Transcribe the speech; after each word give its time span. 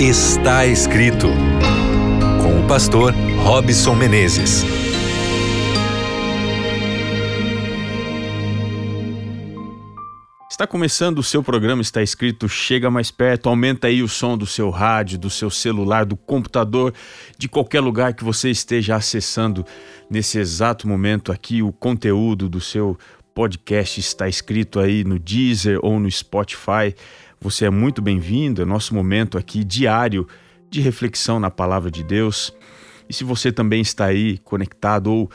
Está 0.00 0.64
escrito 0.64 1.26
com 2.40 2.60
o 2.60 2.68
pastor 2.68 3.12
Robson 3.42 3.96
Menezes. 3.96 4.62
Está 10.48 10.68
começando 10.68 11.18
o 11.18 11.22
seu 11.24 11.42
programa, 11.42 11.82
está 11.82 12.00
escrito 12.00 12.48
Chega 12.48 12.88
Mais 12.88 13.10
Perto, 13.10 13.48
aumenta 13.48 13.88
aí 13.88 14.00
o 14.00 14.06
som 14.06 14.38
do 14.38 14.46
seu 14.46 14.70
rádio, 14.70 15.18
do 15.18 15.28
seu 15.28 15.50
celular, 15.50 16.06
do 16.06 16.16
computador, 16.16 16.94
de 17.36 17.48
qualquer 17.48 17.80
lugar 17.80 18.14
que 18.14 18.22
você 18.22 18.50
esteja 18.50 18.94
acessando 18.94 19.66
nesse 20.08 20.38
exato 20.38 20.86
momento 20.86 21.32
aqui. 21.32 21.60
O 21.60 21.72
conteúdo 21.72 22.48
do 22.48 22.60
seu 22.60 22.96
podcast 23.34 23.98
está 23.98 24.28
escrito 24.28 24.78
aí 24.78 25.02
no 25.02 25.18
Deezer 25.18 25.80
ou 25.82 25.98
no 25.98 26.08
Spotify. 26.08 26.94
Você 27.40 27.66
é 27.66 27.70
muito 27.70 28.02
bem-vindo, 28.02 28.62
é 28.62 28.64
nosso 28.64 28.92
momento 28.92 29.38
aqui 29.38 29.62
diário 29.62 30.26
de 30.68 30.80
reflexão 30.80 31.38
na 31.38 31.50
palavra 31.50 31.88
de 31.88 32.02
Deus. 32.02 32.52
E 33.08 33.12
se 33.14 33.22
você 33.22 33.52
também 33.52 33.80
está 33.80 34.06
aí 34.06 34.38
conectado 34.38 35.12
ou 35.12 35.30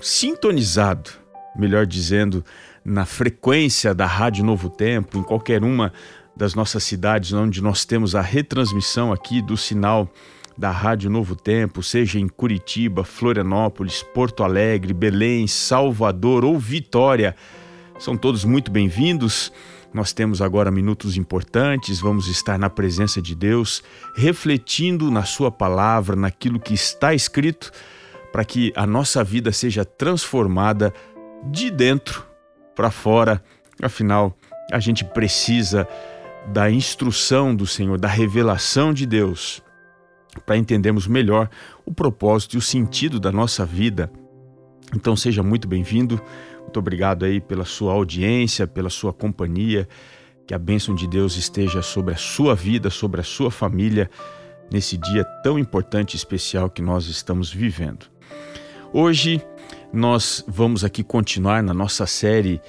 sintonizado, 0.00 1.10
melhor 1.56 1.86
dizendo, 1.86 2.44
na 2.84 3.06
frequência 3.06 3.94
da 3.94 4.06
Rádio 4.06 4.44
Novo 4.44 4.68
Tempo, 4.68 5.18
em 5.18 5.22
qualquer 5.22 5.62
uma 5.62 5.92
das 6.36 6.54
nossas 6.54 6.82
cidades 6.82 7.32
onde 7.32 7.62
nós 7.62 7.84
temos 7.84 8.16
a 8.16 8.20
retransmissão 8.20 9.12
aqui 9.12 9.40
do 9.40 9.56
sinal 9.56 10.12
da 10.56 10.72
Rádio 10.72 11.08
Novo 11.08 11.36
Tempo, 11.36 11.80
seja 11.80 12.18
em 12.18 12.26
Curitiba, 12.26 13.04
Florianópolis, 13.04 14.02
Porto 14.02 14.42
Alegre, 14.42 14.92
Belém, 14.92 15.46
Salvador 15.46 16.44
ou 16.44 16.58
Vitória, 16.58 17.36
são 17.98 18.16
todos 18.16 18.44
muito 18.44 18.70
bem-vindos. 18.70 19.52
Nós 19.92 20.12
temos 20.12 20.42
agora 20.42 20.70
minutos 20.70 21.16
importantes, 21.16 21.98
vamos 21.98 22.28
estar 22.28 22.58
na 22.58 22.68
presença 22.68 23.22
de 23.22 23.34
Deus, 23.34 23.82
refletindo 24.14 25.10
na 25.10 25.24
Sua 25.24 25.50
palavra, 25.50 26.14
naquilo 26.14 26.60
que 26.60 26.74
está 26.74 27.14
escrito, 27.14 27.72
para 28.30 28.44
que 28.44 28.72
a 28.76 28.86
nossa 28.86 29.24
vida 29.24 29.50
seja 29.50 29.84
transformada 29.84 30.92
de 31.50 31.70
dentro 31.70 32.26
para 32.76 32.90
fora. 32.90 33.42
Afinal, 33.82 34.36
a 34.70 34.78
gente 34.78 35.04
precisa 35.04 35.88
da 36.52 36.70
instrução 36.70 37.54
do 37.54 37.66
Senhor, 37.66 37.98
da 37.98 38.08
revelação 38.08 38.92
de 38.92 39.06
Deus, 39.06 39.62
para 40.44 40.56
entendermos 40.56 41.06
melhor 41.06 41.48
o 41.86 41.92
propósito 41.92 42.54
e 42.54 42.58
o 42.58 42.62
sentido 42.62 43.18
da 43.18 43.32
nossa 43.32 43.64
vida. 43.64 44.12
Então, 44.94 45.16
seja 45.16 45.42
muito 45.42 45.66
bem-vindo. 45.66 46.20
Muito 46.68 46.80
obrigado 46.80 47.24
aí 47.24 47.40
pela 47.40 47.64
sua 47.64 47.94
audiência, 47.94 48.66
pela 48.66 48.90
sua 48.90 49.10
companhia. 49.10 49.88
Que 50.46 50.52
a 50.52 50.58
bênção 50.58 50.94
de 50.94 51.06
Deus 51.08 51.34
esteja 51.38 51.80
sobre 51.80 52.12
a 52.12 52.16
sua 52.18 52.54
vida, 52.54 52.90
sobre 52.90 53.22
a 53.22 53.24
sua 53.24 53.50
família, 53.50 54.10
nesse 54.70 54.98
dia 54.98 55.24
tão 55.42 55.58
importante 55.58 56.12
e 56.12 56.16
especial 56.16 56.68
que 56.68 56.82
nós 56.82 57.06
estamos 57.06 57.50
vivendo. 57.50 58.04
Hoje 58.92 59.42
nós 59.90 60.44
vamos 60.46 60.84
aqui 60.84 61.02
continuar 61.02 61.62
na 61.62 61.72
nossa 61.72 62.04
série 62.06 62.60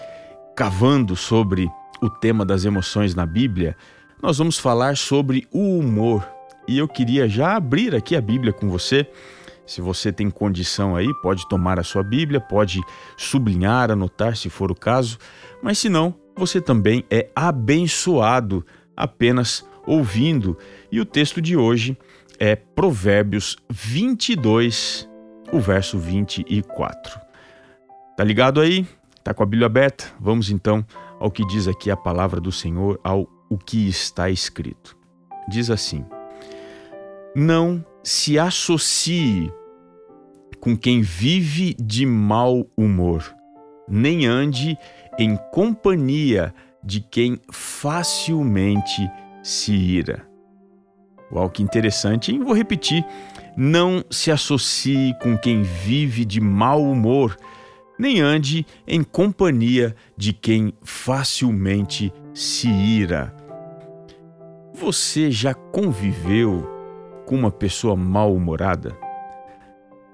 cavando 0.55 1.13
sobre 1.17 1.69
o 2.01 2.09
tema 2.09 2.45
das 2.45 2.63
emoções 2.63 3.13
na 3.13 3.25
Bíblia. 3.25 3.75
Nós 4.23 4.37
vamos 4.37 4.57
falar 4.57 4.95
sobre 4.95 5.45
o 5.51 5.77
humor. 5.77 6.25
E 6.69 6.77
eu 6.77 6.87
queria 6.87 7.27
já 7.27 7.57
abrir 7.57 7.93
aqui 7.93 8.15
a 8.15 8.21
Bíblia 8.21 8.53
com 8.53 8.69
você 8.69 9.05
se 9.69 9.81
você 9.81 10.11
tem 10.11 10.31
condição 10.31 10.95
aí, 10.95 11.13
pode 11.21 11.47
tomar 11.47 11.79
a 11.79 11.83
sua 11.83 12.01
Bíblia, 12.01 12.41
pode 12.41 12.81
sublinhar, 13.15 13.91
anotar 13.91 14.35
se 14.35 14.49
for 14.49 14.71
o 14.71 14.75
caso, 14.75 15.19
mas 15.61 15.77
se 15.77 15.87
não, 15.87 16.15
você 16.35 16.59
também 16.59 17.05
é 17.07 17.29
abençoado 17.35 18.65
apenas 18.97 19.63
ouvindo. 19.85 20.57
E 20.91 20.99
o 20.99 21.05
texto 21.05 21.39
de 21.39 21.55
hoje 21.55 21.95
é 22.39 22.55
Provérbios 22.55 23.57
22, 23.69 25.07
o 25.53 25.59
verso 25.59 25.99
24. 25.99 27.21
Tá 28.17 28.23
ligado 28.23 28.59
aí? 28.59 28.87
Tá 29.23 29.35
com 29.35 29.43
a 29.43 29.45
Bíblia 29.45 29.67
aberta? 29.67 30.05
Vamos 30.19 30.49
então 30.49 30.83
ao 31.19 31.29
que 31.29 31.45
diz 31.45 31.67
aqui 31.67 31.91
a 31.91 31.95
palavra 31.95 32.41
do 32.41 32.51
Senhor, 32.51 32.99
ao 33.03 33.29
o 33.47 33.55
que 33.55 33.87
está 33.87 34.31
escrito. 34.31 34.97
Diz 35.47 35.69
assim: 35.69 36.03
Não 37.35 37.85
se 38.03 38.39
associe 38.39 39.51
com 40.59 40.75
quem 40.75 41.01
vive 41.01 41.73
de 41.79 42.05
mau 42.05 42.65
humor, 42.77 43.35
nem 43.87 44.25
ande 44.25 44.77
em 45.17 45.37
companhia 45.51 46.53
de 46.83 47.01
quem 47.01 47.39
facilmente 47.51 49.09
se 49.43 49.73
ira. 49.73 50.27
Uau, 51.31 51.49
que 51.49 51.61
interessante, 51.61 52.31
hein? 52.31 52.43
Vou 52.43 52.53
repetir. 52.53 53.05
Não 53.55 54.03
se 54.09 54.31
associe 54.31 55.13
com 55.21 55.37
quem 55.37 55.61
vive 55.61 56.25
de 56.25 56.39
mau 56.39 56.81
humor, 56.83 57.35
nem 57.97 58.21
ande 58.21 58.65
em 58.87 59.03
companhia 59.03 59.95
de 60.17 60.33
quem 60.33 60.73
facilmente 60.81 62.13
se 62.33 62.69
ira. 62.69 63.35
Você 64.73 65.29
já 65.29 65.53
conviveu 65.53 66.65
com 67.25 67.35
uma 67.35 67.51
pessoa 67.51 67.95
mal-humorada? 67.95 69.08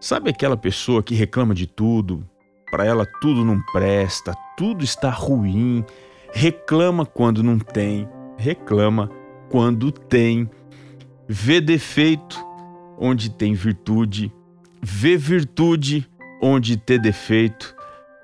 Sabe 0.06 0.30
aquela 0.30 0.56
pessoa 0.56 1.02
que 1.02 1.16
reclama 1.16 1.56
de 1.56 1.66
tudo? 1.66 2.24
Para 2.70 2.86
ela 2.86 3.08
tudo 3.20 3.44
não 3.44 3.60
presta, 3.72 4.36
tudo 4.56 4.84
está 4.84 5.10
ruim, 5.10 5.84
reclama 6.32 7.08
quando 7.08 7.42
não 7.42 7.58
tem, 7.58 8.08
reclama 8.38 9.10
quando 9.50 9.92
tem, 9.92 10.48
vê 11.28 11.60
defeito 11.60 12.38
onde 13.00 13.32
tem 13.32 13.56
virtude, 13.56 14.32
vê 14.80 15.18
virtude 15.18 16.08
onde 16.40 16.78
tem 16.78 17.00
defeito. 17.00 17.76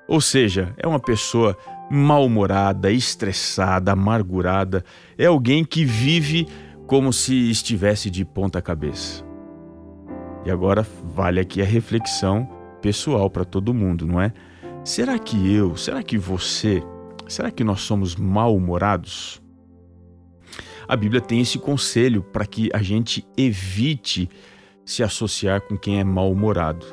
Ou 0.06 0.20
seja, 0.20 0.72
é 0.76 0.86
uma 0.86 1.00
pessoa 1.00 1.58
mal-humorada, 1.90 2.92
estressada, 2.92 3.90
amargurada, 3.90 4.84
é 5.18 5.26
alguém 5.26 5.64
que 5.64 5.84
vive 5.84 6.46
como 6.86 7.12
se 7.12 7.50
estivesse 7.50 8.08
de 8.08 8.24
ponta 8.24 8.62
cabeça. 8.62 9.31
E 10.44 10.50
agora 10.50 10.86
vale 11.14 11.40
aqui 11.40 11.62
a 11.62 11.64
reflexão 11.64 12.48
pessoal 12.80 13.30
para 13.30 13.44
todo 13.44 13.72
mundo, 13.72 14.06
não 14.06 14.20
é? 14.20 14.32
Será 14.84 15.18
que 15.18 15.52
eu, 15.52 15.76
será 15.76 16.02
que 16.02 16.18
você, 16.18 16.82
será 17.28 17.50
que 17.50 17.62
nós 17.62 17.82
somos 17.82 18.16
mal-humorados? 18.16 19.40
A 20.88 20.96
Bíblia 20.96 21.20
tem 21.20 21.40
esse 21.40 21.58
conselho 21.58 22.22
para 22.22 22.44
que 22.44 22.68
a 22.72 22.82
gente 22.82 23.24
evite 23.36 24.28
se 24.84 25.02
associar 25.02 25.60
com 25.60 25.76
quem 25.76 26.00
é 26.00 26.04
mal-humorado 26.04 26.84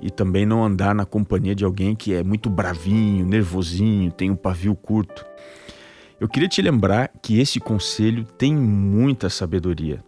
e 0.00 0.10
também 0.10 0.46
não 0.46 0.64
andar 0.64 0.94
na 0.94 1.04
companhia 1.04 1.54
de 1.54 1.64
alguém 1.64 1.96
que 1.96 2.14
é 2.14 2.22
muito 2.22 2.48
bravinho, 2.48 3.26
nervosinho, 3.26 4.12
tem 4.12 4.30
um 4.30 4.36
pavio 4.36 4.76
curto. 4.76 5.26
Eu 6.20 6.28
queria 6.28 6.48
te 6.48 6.62
lembrar 6.62 7.10
que 7.20 7.40
esse 7.40 7.58
conselho 7.58 8.24
tem 8.24 8.54
muita 8.54 9.28
sabedoria. 9.28 10.04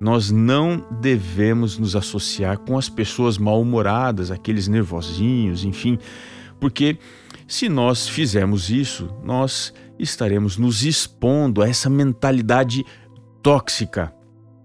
Nós 0.00 0.30
não 0.30 0.86
devemos 1.00 1.78
nos 1.78 1.96
associar 1.96 2.58
com 2.58 2.78
as 2.78 2.88
pessoas 2.88 3.36
mal-humoradas, 3.36 4.30
aqueles 4.30 4.68
nervosinhos, 4.68 5.64
enfim, 5.64 5.98
porque 6.60 6.98
se 7.46 7.68
nós 7.68 8.08
fizermos 8.08 8.70
isso, 8.70 9.08
nós 9.24 9.72
estaremos 9.98 10.56
nos 10.56 10.84
expondo 10.84 11.62
a 11.62 11.68
essa 11.68 11.90
mentalidade 11.90 12.84
tóxica 13.42 14.14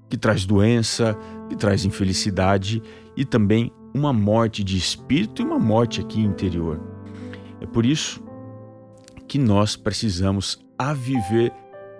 que 0.09 0.17
traz 0.17 0.45
doença, 0.45 1.17
que 1.49 1.55
traz 1.55 1.85
infelicidade 1.85 2.83
e 3.17 3.25
também 3.25 3.71
uma 3.93 4.13
morte 4.13 4.63
de 4.63 4.77
espírito 4.77 5.41
e 5.41 5.45
uma 5.45 5.57
morte 5.57 6.01
aqui 6.01 6.19
interior. 6.21 6.79
É 7.61 7.65
por 7.65 7.85
isso 7.85 8.21
que 9.27 9.39
nós 9.39 9.75
precisamos 9.75 10.59
a 10.77 10.93
viver 10.93 11.51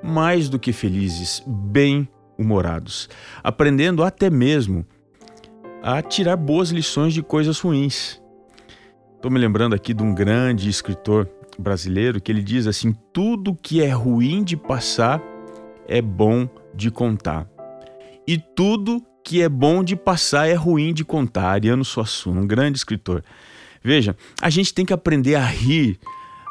mais 0.04 0.50
do 0.50 0.60
que 0.60 0.74
felizes, 0.74 1.42
bem 1.48 2.08
humorados, 2.38 3.10
aprendendo 3.44 4.04
até 4.04 4.30
mesmo 4.30 4.86
a 5.82 6.02
tirar 6.02 6.38
boas 6.38 6.70
lições 6.70 7.14
de 7.14 7.22
coisas 7.22 7.60
ruins. 7.60 8.22
Estou 9.16 9.32
me 9.32 9.40
lembrando 9.40 9.76
aqui 9.76 9.94
de 9.94 10.04
um 10.04 10.14
grande 10.14 10.70
escritor 10.70 11.30
brasileiro 11.58 12.22
que 12.22 12.32
ele 12.32 12.42
diz 12.42 12.68
assim: 12.68 12.96
tudo 13.12 13.56
que 13.56 13.82
é 13.82 13.90
ruim 13.90 14.44
de 14.44 14.58
passar 14.58 15.22
é 15.88 16.02
bom 16.02 16.48
de 16.74 16.90
contar. 16.90 17.48
E 18.28 18.38
tudo 18.38 19.02
que 19.24 19.42
é 19.42 19.50
bom 19.50 19.84
de 19.84 19.96
passar 19.96 20.48
é 20.48 20.54
ruim 20.54 20.94
de 20.94 21.06
contar. 21.06 21.52
Ariano 21.52 21.86
Suassuna, 21.86 22.42
um 22.42 22.48
grande 22.48 22.78
escritor. 22.78 23.24
Veja, 23.84 24.16
a 24.42 24.50
gente 24.50 24.74
tem 24.74 24.86
que 24.86 24.94
aprender 24.94 25.36
a 25.36 25.46
rir, 25.46 26.00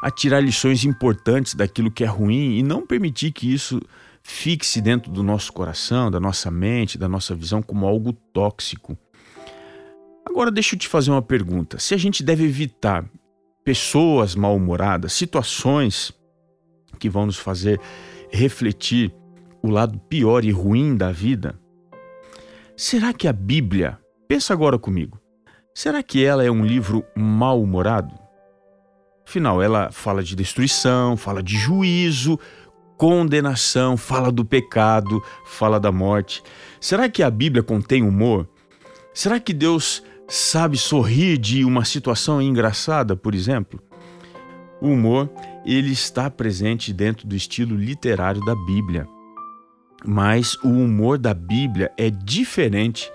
a 0.01 0.11
tirar 0.11 0.39
lições 0.39 0.83
importantes 0.83 1.55
daquilo 1.55 1.91
que 1.91 2.03
é 2.03 2.07
ruim 2.07 2.57
e 2.57 2.63
não 2.63 2.85
permitir 2.85 3.31
que 3.31 3.51
isso 3.51 3.81
fixe 4.23 4.81
dentro 4.81 5.11
do 5.11 5.21
nosso 5.21 5.51
coração, 5.51 6.09
da 6.09 6.19
nossa 6.19 6.49
mente, 6.49 6.97
da 6.97 7.09
nossa 7.09 7.35
visão 7.35 7.61
como 7.61 7.85
algo 7.85 8.13
tóxico. 8.13 8.97
Agora 10.25 10.49
deixa 10.49 10.75
eu 10.75 10.79
te 10.79 10.87
fazer 10.87 11.11
uma 11.11 11.21
pergunta. 11.21 11.77
Se 11.77 11.93
a 11.93 11.97
gente 11.97 12.23
deve 12.23 12.45
evitar 12.45 13.05
pessoas 13.63 14.35
mal-humoradas, 14.35 15.13
situações 15.13 16.13
que 16.97 17.09
vão 17.09 17.25
nos 17.25 17.37
fazer 17.37 17.79
refletir 18.31 19.13
o 19.61 19.69
lado 19.69 19.99
pior 20.09 20.43
e 20.43 20.51
ruim 20.51 20.95
da 20.95 21.11
vida? 21.11 21.59
Será 22.75 23.13
que 23.13 23.27
a 23.27 23.33
Bíblia, 23.33 23.99
pensa 24.27 24.53
agora 24.53 24.79
comigo, 24.79 25.19
será 25.73 26.01
que 26.01 26.23
ela 26.23 26.43
é 26.43 26.49
um 26.49 26.65
livro 26.65 27.05
mal-humorado? 27.15 28.13
Afinal, 29.25 29.61
ela 29.61 29.91
fala 29.91 30.21
de 30.21 30.35
destruição, 30.35 31.15
fala 31.15 31.41
de 31.41 31.57
juízo, 31.57 32.37
condenação, 33.03 33.97
fala 33.97 34.31
do 34.31 34.45
pecado, 34.45 35.21
fala 35.43 35.77
da 35.77 35.91
morte. 35.91 36.41
Será 36.79 37.09
que 37.09 37.21
a 37.21 37.29
Bíblia 37.29 37.61
contém 37.61 38.01
humor? 38.01 38.47
Será 39.13 39.41
que 39.41 39.53
Deus 39.53 40.01
sabe 40.25 40.77
sorrir 40.77 41.37
de 41.37 41.65
uma 41.65 41.83
situação 41.83 42.41
engraçada, 42.41 43.13
por 43.13 43.35
exemplo? 43.35 43.77
O 44.79 44.87
humor, 44.87 45.29
ele 45.65 45.91
está 45.91 46.29
presente 46.29 46.93
dentro 46.93 47.27
do 47.27 47.35
estilo 47.35 47.75
literário 47.75 48.39
da 48.45 48.55
Bíblia. 48.55 49.05
Mas 50.05 50.55
o 50.63 50.69
humor 50.69 51.17
da 51.17 51.33
Bíblia 51.33 51.91
é 51.97 52.09
diferente 52.09 53.11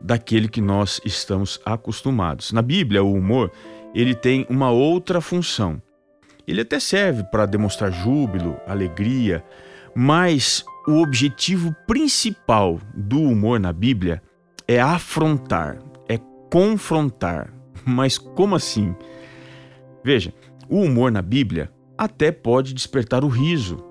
daquele 0.00 0.48
que 0.48 0.62
nós 0.62 1.02
estamos 1.04 1.60
acostumados. 1.66 2.50
Na 2.50 2.62
Bíblia, 2.62 3.04
o 3.04 3.12
humor, 3.12 3.52
ele 3.94 4.14
tem 4.14 4.46
uma 4.48 4.70
outra 4.70 5.20
função. 5.20 5.82
Ele 6.46 6.62
até 6.62 6.80
serve 6.80 7.24
para 7.24 7.46
demonstrar 7.46 7.92
júbilo, 7.92 8.56
alegria, 8.66 9.44
mas 9.94 10.64
o 10.86 11.00
objetivo 11.00 11.74
principal 11.86 12.80
do 12.94 13.20
humor 13.20 13.60
na 13.60 13.72
Bíblia 13.72 14.22
é 14.66 14.80
afrontar, 14.80 15.78
é 16.08 16.18
confrontar. 16.50 17.52
Mas 17.84 18.16
como 18.16 18.54
assim? 18.54 18.94
Veja, 20.04 20.32
o 20.68 20.82
humor 20.82 21.10
na 21.10 21.20
Bíblia 21.20 21.70
até 21.98 22.30
pode 22.30 22.72
despertar 22.72 23.24
o 23.24 23.28
riso, 23.28 23.84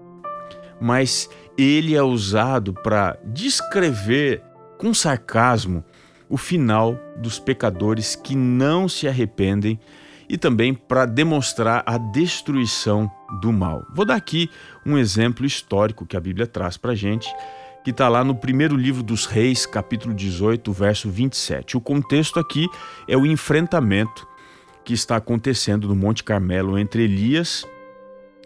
mas 0.80 1.30
ele 1.58 1.96
é 1.96 2.02
usado 2.02 2.74
para 2.74 3.18
descrever 3.26 4.42
com 4.78 4.94
sarcasmo 4.94 5.84
o 6.30 6.38
final 6.38 6.98
dos 7.18 7.40
pecadores 7.40 8.16
que 8.16 8.36
não 8.36 8.90
se 8.90 9.08
arrependem 9.08 9.80
e 10.32 10.38
também 10.38 10.74
para 10.74 11.06
demonstrar 11.06 11.84
a 11.86 11.98
destruição 11.98 13.12
do 13.42 13.52
mal. 13.52 13.86
Vou 13.94 14.06
dar 14.06 14.16
aqui 14.16 14.50
um 14.86 14.98
exemplo 14.98 15.46
histórico 15.46 16.06
que 16.06 16.16
a 16.16 16.22
Bíblia 16.22 16.48
traz 16.48 16.78
para 16.78 16.94
a 16.94 16.96
gente, 16.96 17.30
que 17.84 17.92
está 17.92 18.08
lá 18.08 18.24
no 18.24 18.34
primeiro 18.34 18.78
livro 18.78 19.04
dos 19.04 19.26
Reis, 19.26 19.66
capítulo 19.66 20.14
18, 20.14 20.72
verso 20.72 21.10
27. 21.10 21.76
O 21.76 21.82
contexto 21.82 22.40
aqui 22.40 22.66
é 23.10 23.18
o 23.18 23.26
enfrentamento 23.26 24.26
que 24.86 24.94
está 24.94 25.18
acontecendo 25.18 25.90
no 25.90 25.98
Monte 25.98 26.24
Carmelo 26.24 26.80
entre 26.80 27.04
Elias 27.04 27.68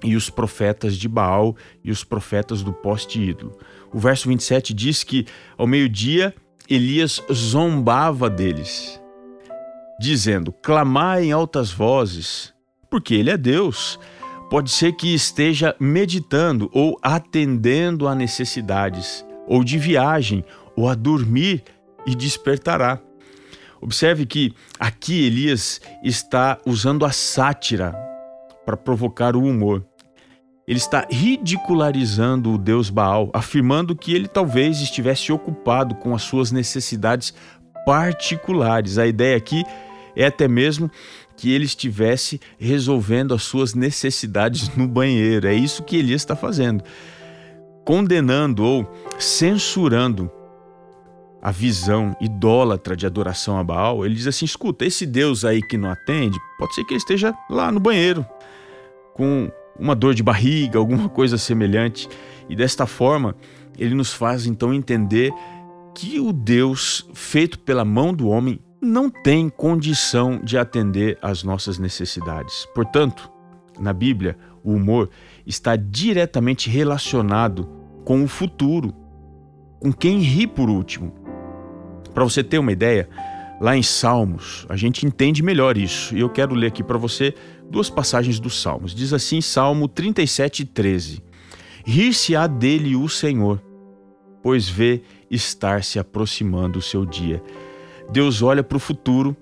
e 0.04 0.16
os 0.16 0.28
profetas 0.28 0.98
de 0.98 1.08
Baal 1.08 1.56
e 1.84 1.92
os 1.92 2.04
profetas 2.04 2.64
do 2.64 2.74
poste 2.74 3.22
ídolo. 3.22 3.60
O 3.94 4.00
verso 4.00 4.28
27 4.28 4.74
diz 4.74 5.04
que 5.04 5.28
ao 5.56 5.68
meio-dia 5.68 6.34
Elias 6.68 7.22
zombava 7.32 8.28
deles, 8.28 9.00
dizendo: 10.00 10.52
Clamai 10.52 11.26
em 11.26 11.32
altas 11.32 11.72
vozes, 11.72 12.54
porque 12.90 13.16
ele 13.16 13.30
é 13.30 13.38
Deus. 13.38 14.00
Pode 14.50 14.70
ser 14.70 14.94
que 14.94 15.14
esteja 15.14 15.76
meditando 15.80 16.70
ou 16.72 17.00
atendendo 17.02 18.08
a 18.08 18.14
necessidades, 18.14 19.26
ou 19.48 19.64
de 19.64 19.78
viagem, 19.78 20.46
ou 20.76 20.88
a 20.88 20.94
dormir 20.94 21.64
e 22.06 22.16
despertará. 22.16 23.00
Observe 23.82 24.26
que 24.26 24.54
aqui 24.80 25.26
Elias 25.26 25.82
está 26.04 26.58
usando 26.66 27.06
a 27.06 27.12
sátira 27.12 27.96
para 28.66 28.78
provocar 28.78 29.36
o 29.36 29.44
humor. 29.44 29.86
Ele 30.68 30.80
está 30.80 31.08
ridicularizando 31.10 32.52
o 32.52 32.58
deus 32.58 32.90
Baal, 32.90 33.30
afirmando 33.34 33.96
que 33.96 34.14
ele 34.16 34.28
talvez 34.28 34.82
estivesse 34.82 35.32
ocupado 35.32 35.96
com 35.96 36.16
as 36.16 36.24
suas 36.24 36.52
necessidades 36.52 37.34
particulares. 37.86 38.98
A 38.98 39.06
ideia 39.06 39.38
aqui 39.38 39.64
é 40.16 40.26
até 40.26 40.48
mesmo 40.48 40.90
que 41.38 41.52
ele 41.52 41.66
estivesse 41.66 42.40
resolvendo 42.58 43.34
as 43.34 43.44
suas 43.44 43.74
necessidades 43.74 44.76
no 44.76 44.88
banheiro. 44.88 45.48
É 45.48 45.54
isso 45.54 45.84
que 45.84 45.98
Elias 45.98 46.22
está 46.22 46.36
fazendo. 46.36 46.84
Condenando 47.84 48.64
ou 48.64 48.92
censurando 49.20 50.32
a 51.42 51.52
visão 51.52 52.16
idólatra 52.20 52.96
de 52.96 53.06
adoração 53.06 53.60
a 53.60 53.64
Baal, 53.64 54.04
ele 54.06 54.16
diz 54.16 54.26
assim: 54.26 54.46
escuta, 54.46 54.86
esse 54.86 55.06
Deus 55.06 55.46
aí 55.46 55.62
que 55.62 55.78
não 55.78 55.92
atende, 55.92 56.40
pode 56.58 56.74
ser 56.74 56.84
que 56.86 56.94
ele 56.94 56.98
esteja 56.98 57.36
lá 57.50 57.72
no 57.72 57.80
banheiro, 57.80 58.26
com 59.14 59.52
uma 59.80 59.94
dor 59.94 60.16
de 60.16 60.24
barriga, 60.24 60.80
alguma 60.80 61.08
coisa 61.08 61.38
semelhante. 61.38 62.10
E 62.50 62.56
desta 62.56 62.88
forma, 62.88 63.36
ele 63.78 63.94
nos 63.94 64.14
faz 64.14 64.48
então 64.48 64.74
entender 64.74 65.32
que 65.94 66.20
o 66.20 66.34
Deus 66.34 67.08
feito 67.14 67.60
pela 67.60 67.86
mão 67.86 68.14
do 68.14 68.28
homem 68.28 68.60
não 68.86 69.10
tem 69.10 69.50
condição 69.50 70.40
de 70.42 70.58
atender 70.58 71.18
às 71.22 71.44
nossas 71.44 71.80
necessidades. 71.80 72.68
Portanto, 72.74 73.32
na 73.80 73.92
Bíblia, 73.92 74.38
o 74.64 74.74
humor 74.74 75.10
está 75.46 75.76
diretamente 75.76 76.70
relacionado 76.70 77.68
com 78.06 78.24
o 78.24 78.28
futuro, 78.28 78.94
com 79.80 79.92
quem 79.92 80.20
ri 80.20 80.48
por 80.48 80.70
último. 80.70 81.14
Para 82.14 82.24
você 82.24 82.44
ter 82.44 82.60
uma 82.60 82.72
ideia, 82.72 83.10
lá 83.60 83.76
em 83.76 83.84
Salmos, 83.84 84.66
a 84.70 84.76
gente 84.76 85.06
entende 85.06 85.44
melhor 85.44 85.78
isso. 85.78 86.16
E 86.16 86.20
eu 86.20 86.30
quero 86.30 86.56
ler 86.56 86.68
aqui 86.68 86.84
para 86.84 86.98
você 86.98 87.34
duas 87.70 87.90
passagens 87.90 88.40
dos 88.40 88.62
Salmos. 88.62 88.94
Diz 88.94 89.12
assim, 89.12 89.42
Salmo 89.42 89.88
37, 89.88 90.64
13: 90.66 91.24
Rir-se-á 91.84 92.48
dele 92.48 92.96
o 92.96 93.10
Senhor, 93.10 93.62
pois 94.42 94.70
vê 94.70 95.02
estar 95.30 95.84
se 95.84 96.00
aproximando 96.00 96.80
o 96.80 96.82
seu 96.82 97.06
dia. 97.06 97.44
Deus 98.12 98.42
olha 98.42 98.64
para 98.64 98.78
o 98.78 98.80
futuro 98.80 99.36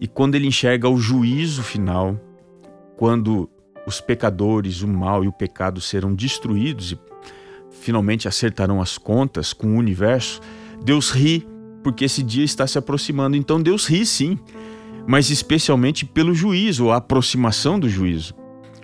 e 0.00 0.06
quando 0.06 0.34
ele 0.34 0.46
enxerga 0.46 0.88
o 0.88 0.98
juízo 0.98 1.62
final, 1.62 2.20
quando 2.96 3.48
os 3.86 4.00
pecadores, 4.00 4.82
o 4.82 4.88
mal 4.88 5.24
e 5.24 5.28
o 5.28 5.32
pecado 5.32 5.80
serão 5.80 6.14
destruídos 6.14 6.92
e 6.92 6.98
finalmente 7.70 8.26
acertarão 8.26 8.80
as 8.80 8.98
contas 8.98 9.52
com 9.52 9.68
o 9.68 9.78
universo, 9.78 10.40
Deus 10.82 11.10
ri 11.10 11.46
porque 11.82 12.04
esse 12.04 12.22
dia 12.22 12.44
está 12.44 12.66
se 12.66 12.76
aproximando. 12.76 13.36
Então 13.36 13.62
Deus 13.62 13.86
ri 13.86 14.04
sim, 14.04 14.38
mas 15.06 15.30
especialmente 15.30 16.04
pelo 16.04 16.34
juízo, 16.34 16.90
a 16.90 16.96
aproximação 16.96 17.78
do 17.78 17.88
juízo. 17.88 18.34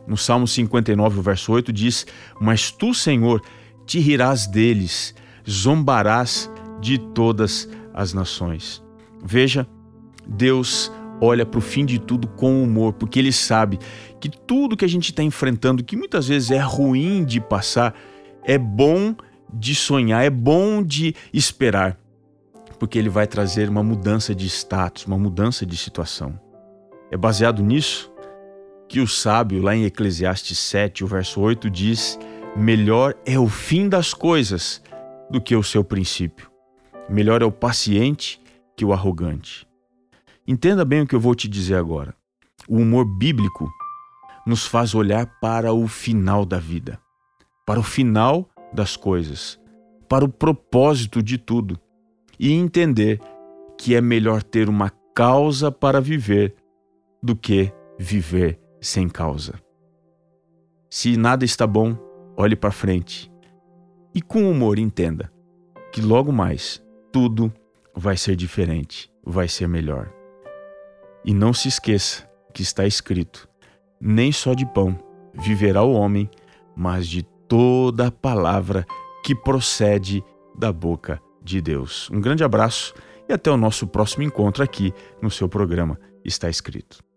No 0.06 0.16
Salmo 0.16 0.46
59, 0.46 1.20
verso 1.20 1.52
8 1.52 1.72
diz: 1.72 2.06
Mas 2.40 2.70
tu, 2.70 2.94
Senhor, 2.94 3.42
te 3.86 3.98
rirás 3.98 4.46
deles, 4.46 5.14
zombarás 5.48 6.50
de 6.80 6.98
todas 6.98 7.68
as 7.94 8.12
nações. 8.12 8.81
Veja, 9.22 9.66
Deus 10.26 10.92
olha 11.20 11.46
para 11.46 11.58
o 11.58 11.62
fim 11.62 11.84
de 11.84 11.98
tudo 11.98 12.26
com 12.26 12.62
humor, 12.62 12.92
porque 12.92 13.18
Ele 13.18 13.32
sabe 13.32 13.78
que 14.20 14.28
tudo 14.28 14.76
que 14.76 14.84
a 14.84 14.88
gente 14.88 15.10
está 15.10 15.22
enfrentando, 15.22 15.84
que 15.84 15.96
muitas 15.96 16.28
vezes 16.28 16.50
é 16.50 16.58
ruim 16.58 17.24
de 17.24 17.40
passar, 17.40 17.94
é 18.44 18.58
bom 18.58 19.14
de 19.52 19.74
sonhar, 19.74 20.24
é 20.24 20.30
bom 20.30 20.82
de 20.82 21.14
esperar 21.32 21.98
porque 22.82 22.98
ele 22.98 23.08
vai 23.08 23.28
trazer 23.28 23.68
uma 23.68 23.80
mudança 23.80 24.34
de 24.34 24.44
status, 24.48 25.06
uma 25.06 25.16
mudança 25.16 25.64
de 25.64 25.76
situação. 25.76 26.36
É 27.12 27.16
baseado 27.16 27.62
nisso 27.62 28.12
que 28.88 28.98
o 28.98 29.06
sábio, 29.06 29.62
lá 29.62 29.72
em 29.76 29.84
Eclesiastes 29.84 30.58
7, 30.58 31.04
o 31.04 31.06
verso 31.06 31.40
8, 31.40 31.70
diz: 31.70 32.18
Melhor 32.56 33.14
é 33.24 33.38
o 33.38 33.46
fim 33.46 33.88
das 33.88 34.12
coisas 34.12 34.82
do 35.30 35.40
que 35.40 35.54
o 35.54 35.62
seu 35.62 35.84
princípio. 35.84 36.50
Melhor 37.08 37.40
é 37.40 37.44
o 37.44 37.52
paciente 37.52 38.41
que 38.76 38.84
o 38.84 38.92
arrogante. 38.92 39.66
Entenda 40.46 40.84
bem 40.84 41.02
o 41.02 41.06
que 41.06 41.14
eu 41.14 41.20
vou 41.20 41.34
te 41.34 41.48
dizer 41.48 41.76
agora. 41.76 42.14
O 42.68 42.76
humor 42.76 43.04
bíblico 43.04 43.70
nos 44.46 44.66
faz 44.66 44.94
olhar 44.94 45.26
para 45.40 45.72
o 45.72 45.86
final 45.86 46.44
da 46.44 46.58
vida, 46.58 47.00
para 47.66 47.78
o 47.78 47.82
final 47.82 48.48
das 48.72 48.96
coisas, 48.96 49.58
para 50.08 50.24
o 50.24 50.28
propósito 50.28 51.22
de 51.22 51.38
tudo 51.38 51.78
e 52.38 52.52
entender 52.52 53.20
que 53.78 53.94
é 53.94 54.00
melhor 54.00 54.42
ter 54.42 54.68
uma 54.68 54.90
causa 55.14 55.70
para 55.70 56.00
viver 56.00 56.54
do 57.22 57.36
que 57.36 57.72
viver 57.98 58.60
sem 58.80 59.08
causa. 59.08 59.54
Se 60.90 61.16
nada 61.16 61.44
está 61.44 61.66
bom, 61.66 61.96
olhe 62.36 62.56
para 62.56 62.70
frente 62.70 63.30
e 64.14 64.20
com 64.20 64.50
humor 64.50 64.78
entenda 64.78 65.32
que 65.92 66.00
logo 66.00 66.32
mais 66.32 66.82
tudo 67.12 67.52
vai 67.94 68.16
ser 68.16 68.36
diferente, 68.36 69.10
vai 69.24 69.48
ser 69.48 69.68
melhor. 69.68 70.12
E 71.24 71.32
não 71.32 71.52
se 71.52 71.68
esqueça 71.68 72.28
que 72.52 72.62
está 72.62 72.86
escrito: 72.86 73.48
nem 74.00 74.32
só 74.32 74.54
de 74.54 74.66
pão 74.66 74.98
viverá 75.34 75.82
o 75.82 75.92
homem, 75.92 76.28
mas 76.76 77.06
de 77.06 77.22
toda 77.48 78.10
palavra 78.10 78.86
que 79.24 79.34
procede 79.34 80.22
da 80.56 80.72
boca 80.72 81.20
de 81.42 81.60
Deus. 81.60 82.10
Um 82.10 82.20
grande 82.20 82.44
abraço 82.44 82.94
e 83.28 83.32
até 83.32 83.50
o 83.50 83.56
nosso 83.56 83.86
próximo 83.86 84.22
encontro 84.22 84.62
aqui 84.62 84.92
no 85.20 85.30
seu 85.30 85.48
programa 85.48 85.98
Está 86.24 86.48
Escrito. 86.48 87.11